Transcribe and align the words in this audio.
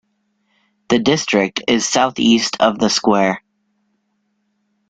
The 0.89 0.97
district 0.97 1.61
is 1.67 1.87
southeast 1.87 2.57
of 2.59 2.79
the 2.79 2.89
square. 2.89 3.43